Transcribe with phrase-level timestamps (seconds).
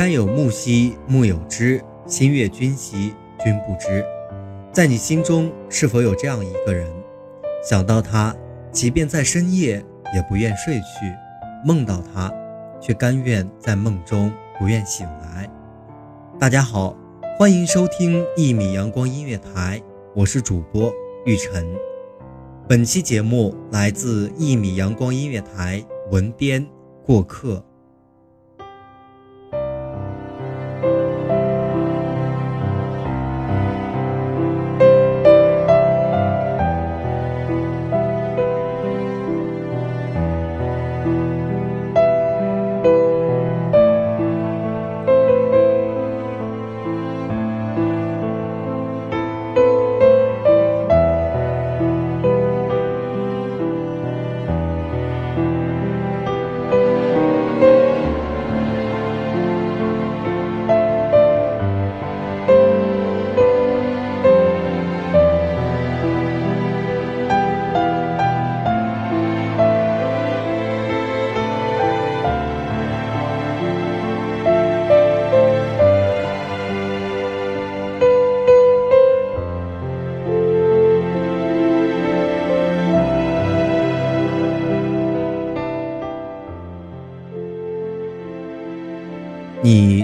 [0.00, 4.02] 山有木兮木有枝，心悦君兮君不知。
[4.72, 6.90] 在你心中是否有这样一个人？
[7.62, 8.34] 想到他，
[8.72, 9.84] 即便在深夜
[10.14, 11.14] 也不愿睡去；
[11.66, 12.32] 梦到他，
[12.80, 15.46] 却甘愿在梦中不愿醒来。
[16.38, 16.96] 大家好，
[17.38, 19.82] 欢迎收听一米阳光音乐台，
[20.14, 20.90] 我是主播
[21.26, 21.76] 玉晨。
[22.66, 26.66] 本期节目来自一米阳光音乐台文编
[27.04, 27.62] 过客。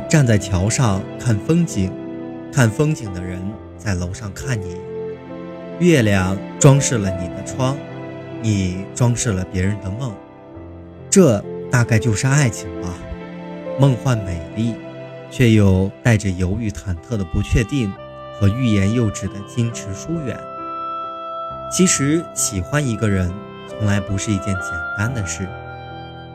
[0.08, 1.92] 站在桥上看风景，
[2.52, 3.42] 看风景的人
[3.76, 4.76] 在楼上看你。
[5.80, 7.76] 月亮装饰了你的窗，
[8.40, 10.14] 你装饰了别人的梦。
[11.10, 12.88] 这大概就是爱情吧，
[13.80, 14.74] 梦幻美丽，
[15.28, 17.92] 却又带着犹豫忐忑的不确定
[18.38, 20.38] 和欲言又止的矜持疏远。
[21.72, 23.28] 其实喜欢一个人
[23.68, 25.48] 从来不是一件简单的事，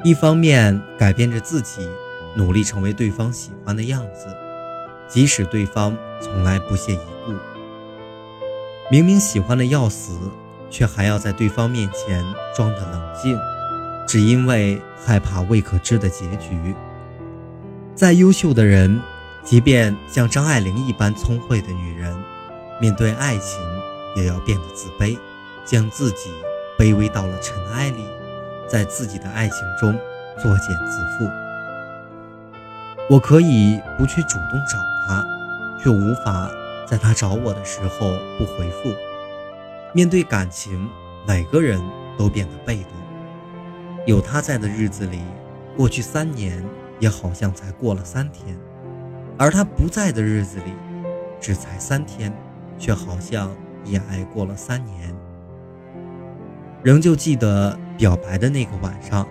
[0.03, 1.87] 一方面改变着自己。
[2.35, 4.27] 努力成为对方喜欢的样子，
[5.07, 7.33] 即使对方从来不屑一顾。
[8.89, 10.17] 明明喜欢的要死，
[10.69, 12.23] 却还要在对方面前
[12.55, 13.37] 装的冷静，
[14.07, 16.75] 只因为害怕未可知的结局。
[17.95, 19.01] 再优秀的人，
[19.43, 22.17] 即便像张爱玲一般聪慧的女人，
[22.79, 23.59] 面对爱情
[24.15, 25.17] 也要变得自卑，
[25.65, 26.29] 将自己
[26.77, 28.05] 卑微到了尘埃里，
[28.67, 29.93] 在自己的爱情中
[30.41, 31.40] 作茧自缚。
[33.09, 35.25] 我可以不去主动找他，
[35.83, 36.49] 却无法
[36.87, 38.89] 在他找我的时候不回复。
[39.93, 40.89] 面对感情，
[41.27, 41.81] 每个人
[42.17, 42.91] 都变得被动。
[44.05, 45.19] 有他在的日子里，
[45.75, 46.63] 过去三年
[46.99, 48.55] 也好像才过了三天；
[49.37, 50.71] 而他不在的日子里，
[51.41, 52.33] 只才三天，
[52.79, 53.51] 却好像
[53.83, 55.13] 也挨过了三年。
[56.81, 59.27] 仍旧记得表白的那个晚上，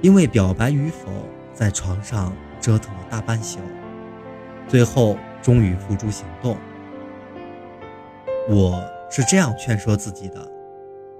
[0.00, 1.08] 因为表白与否，
[1.52, 2.32] 在床上。
[2.60, 3.58] 折腾了大半宿，
[4.68, 6.56] 最后终于付诸行动。
[8.48, 10.46] 我是这样劝说自己的：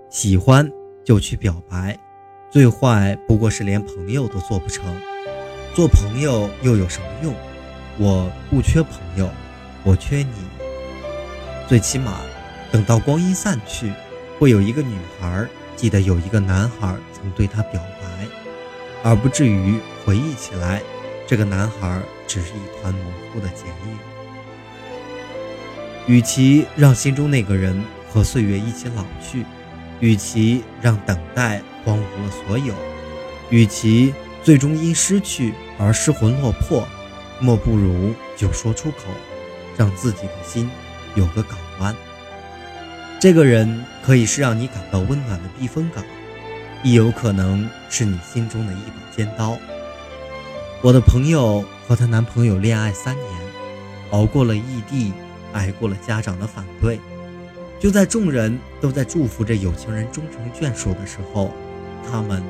[0.09, 0.71] 喜欢
[1.05, 1.99] 就去表白，
[2.51, 4.85] 最坏不过是连朋友都做不成。
[5.75, 7.35] 做朋友又有什么用？
[7.99, 9.29] 我不缺朋友，
[9.85, 10.35] 我缺你。
[11.69, 12.21] 最起码，
[12.73, 13.93] 等到光阴散去，
[14.39, 15.47] 会有一个女孩
[15.77, 18.27] 记得有一个男孩曾对她表白，
[19.05, 20.83] 而不至于回忆起来。
[21.31, 23.99] 这个男孩只是一团模糊的剪影。
[26.09, 29.44] 与其让心中那个人和岁月一起老去，
[30.00, 32.75] 与其让等待荒芜了所有。
[33.49, 34.12] 与其
[34.43, 36.85] 最终因失去而失魂落魄，
[37.38, 39.05] 莫不如就说出口，
[39.77, 40.69] 让自己的心
[41.15, 41.94] 有个港湾。
[43.21, 46.05] 这个人可以是让你感到温暖的避风港，
[46.82, 49.56] 亦有可能是你心中的一把尖刀。
[50.82, 53.27] 我的朋友和她男朋友恋爱三年，
[54.11, 55.12] 熬过了异地，
[55.53, 56.99] 挨过了家长的反对，
[57.79, 61.50] 就在众人都在祝福着有情人终成眷属的时候，
[62.11, 62.43] 他们。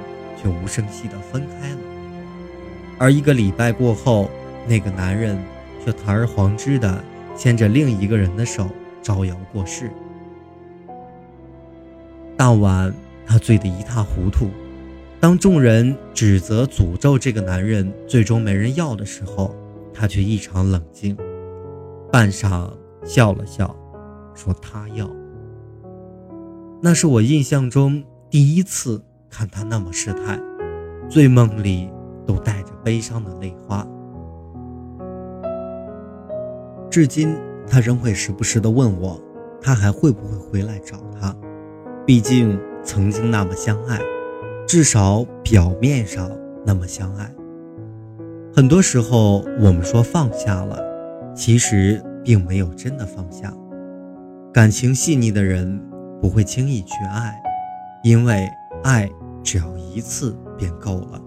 [0.42, 1.76] 却无声息地分开了，
[2.96, 4.30] 而一个礼拜过后，
[4.66, 5.38] 那个男人
[5.84, 7.04] 却堂而皇之地
[7.36, 8.70] 牵着另一个人的手
[9.02, 9.90] 招摇过市。
[12.38, 12.90] 当晚，
[13.26, 14.48] 他醉得一塌糊涂。
[15.20, 19.54] 当众人指责、诅咒这个男人最终没人要的时候，
[19.92, 21.16] 他却异常冷静，
[22.10, 22.70] 半晌
[23.04, 23.76] 笑了笑，
[24.34, 25.08] 说：“他要。”
[26.82, 29.02] 那是我印象中第一次。
[29.32, 30.36] 看他那么失态，
[31.08, 31.88] 醉梦里
[32.26, 33.86] 都带着悲伤的泪花。
[36.90, 37.36] 至今，
[37.68, 39.22] 他仍会时不时地问我，
[39.62, 41.32] 他还会不会回来找他？
[42.04, 44.00] 毕竟曾经那么相爱，
[44.70, 46.30] 至少表面上
[46.64, 47.28] 那么相爱。
[48.54, 50.80] 很多时候，我们说放下了，
[51.34, 53.52] 其实并没有真的放下。
[54.52, 55.82] 感情细腻的人
[56.22, 57.34] 不会轻易去爱，
[58.04, 58.48] 因为。
[58.84, 59.10] 爱
[59.42, 61.20] 只要一次便够了，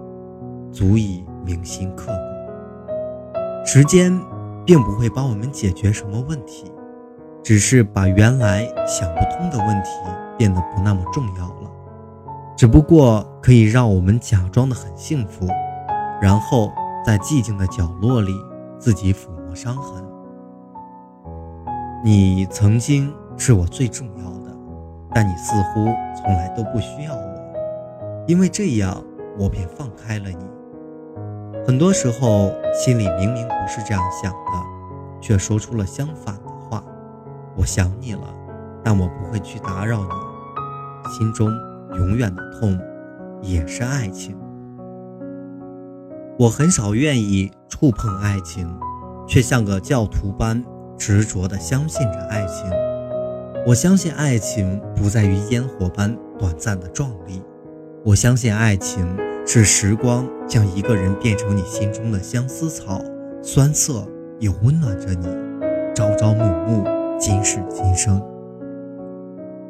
[0.72, 3.66] 足以铭心刻骨。
[3.66, 4.18] 时间
[4.66, 6.72] 并不会帮我们解决什么问题，
[7.44, 9.90] 只是把原来想不通的问题
[10.38, 11.70] 变得不那么重要了。
[12.56, 15.48] 只不过可以让我们假装的很幸福，
[16.22, 16.72] 然后
[17.06, 18.32] 在寂静的角落里
[18.80, 20.04] 自己抚摸伤痕。
[22.04, 24.56] 你曾经是我最重要的，
[25.14, 25.86] 但你似乎
[26.16, 27.34] 从来都不需要我。
[28.28, 29.04] 因为这样，
[29.38, 30.46] 我便放开了你。
[31.66, 36.84] 很多时候，心里明明不是这样想的，却说出了相反的话。
[37.56, 38.22] 我想你了，
[38.84, 41.12] 但我不会去打扰你。
[41.12, 41.50] 心中
[41.96, 42.80] 永远的痛，
[43.42, 44.36] 也是爱情。
[46.40, 48.68] 我很少愿意触碰爱情，
[49.28, 50.64] 却像个教徒般
[50.98, 52.70] 执着地相信着爱情。
[53.66, 57.42] 我相信爱情不在于烟火般短暂的壮丽。
[58.04, 59.08] 我相信爱情
[59.46, 63.02] 是时光将一个人变成你心中的相思草，
[63.42, 64.06] 酸涩
[64.40, 65.28] 又温暖着你，
[65.96, 66.84] 朝朝暮暮，
[67.18, 68.22] 今世今生。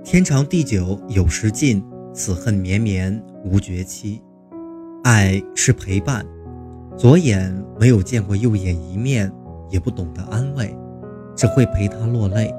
[0.03, 1.83] 天长地久有时尽，
[2.13, 4.21] 此恨绵绵无绝期。
[5.03, 6.25] 爱是陪伴，
[6.95, 9.29] 左眼没有见过右眼一面，
[9.69, 10.73] 也不懂得安慰，
[11.35, 12.53] 只会陪他落泪，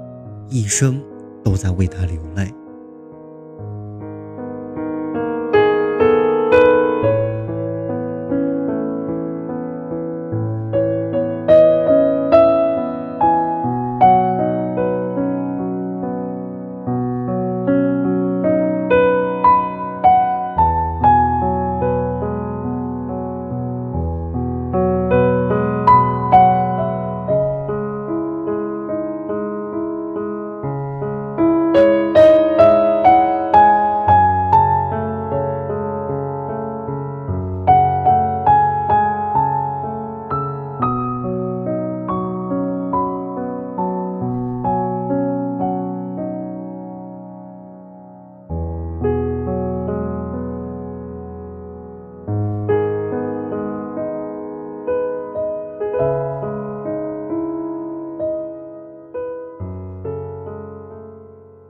[0.49, 1.01] 一生
[1.43, 2.53] 都在为他流泪。